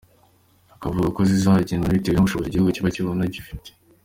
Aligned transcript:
Akavuga 0.75 1.07
ko 1.15 1.21
zizagenwa 1.29 1.93
bitewe 1.95 2.15
n’ubushobozi 2.15 2.47
igihugu 2.49 2.73
kiba 2.75 2.93
kibona 2.95 3.23
gifite. 3.35 3.69